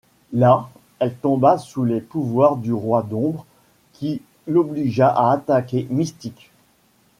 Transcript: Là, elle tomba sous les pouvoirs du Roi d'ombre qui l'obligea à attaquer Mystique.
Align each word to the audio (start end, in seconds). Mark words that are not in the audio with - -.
Là, 0.33 0.67
elle 0.97 1.13
tomba 1.13 1.59
sous 1.59 1.83
les 1.85 2.01
pouvoirs 2.01 2.57
du 2.57 2.73
Roi 2.73 3.03
d'ombre 3.03 3.45
qui 3.93 4.23
l'obligea 4.47 5.07
à 5.09 5.31
attaquer 5.33 5.85
Mystique. 5.91 6.49